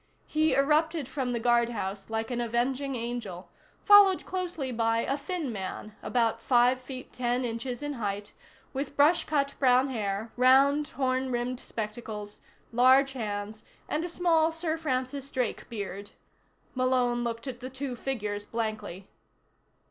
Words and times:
He 0.25 0.55
erupted 0.55 1.07
from 1.07 1.31
the 1.31 1.39
guardhouse 1.39 2.09
like 2.09 2.31
an 2.31 2.41
avenging 2.41 2.95
angel, 2.95 3.51
followed 3.85 4.25
closely 4.25 4.71
by 4.71 5.01
a 5.01 5.15
thin 5.15 5.51
man, 5.53 5.95
about 6.01 6.41
five 6.41 6.81
feet 6.81 7.13
ten 7.13 7.45
inches 7.45 7.83
in 7.83 7.93
height, 7.93 8.33
with 8.73 8.97
brush 8.97 9.25
cut 9.25 9.53
brown 9.59 9.89
hair, 9.89 10.31
round 10.37 10.87
horn 10.87 11.31
rimmed 11.31 11.59
spectacles, 11.59 12.39
large 12.71 13.13
hands 13.13 13.63
and 13.87 14.03
a 14.03 14.09
small 14.09 14.51
Sir 14.51 14.75
Francis 14.75 15.29
Drake 15.29 15.69
beard. 15.69 16.09
Malone 16.73 17.23
looked 17.23 17.45
at 17.45 17.59
the 17.59 17.69
two 17.69 17.95
figures 17.95 18.43
blankly. 18.43 19.07